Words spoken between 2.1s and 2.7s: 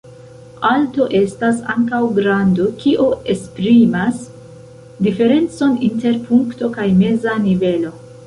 grando,